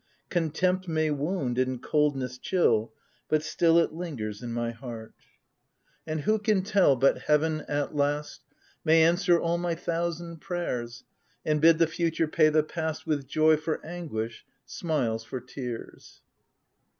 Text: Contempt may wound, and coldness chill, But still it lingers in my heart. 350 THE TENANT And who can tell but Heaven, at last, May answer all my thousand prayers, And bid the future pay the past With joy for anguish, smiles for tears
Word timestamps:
Contempt 0.31 0.87
may 0.87 1.11
wound, 1.11 1.59
and 1.59 1.79
coldness 1.79 2.39
chill, 2.39 2.91
But 3.29 3.43
still 3.43 3.77
it 3.77 3.93
lingers 3.93 4.41
in 4.41 4.51
my 4.51 4.71
heart. 4.71 5.13
350 6.05 6.05
THE 6.05 6.05
TENANT 6.05 6.07
And 6.17 6.21
who 6.25 6.39
can 6.39 6.63
tell 6.63 6.95
but 6.95 7.17
Heaven, 7.19 7.61
at 7.67 7.95
last, 7.95 8.41
May 8.83 9.03
answer 9.03 9.39
all 9.39 9.59
my 9.59 9.75
thousand 9.75 10.37
prayers, 10.41 11.03
And 11.45 11.61
bid 11.61 11.77
the 11.77 11.85
future 11.85 12.27
pay 12.27 12.49
the 12.49 12.63
past 12.63 13.05
With 13.05 13.27
joy 13.27 13.57
for 13.57 13.79
anguish, 13.85 14.43
smiles 14.65 15.23
for 15.23 15.39
tears 15.39 16.21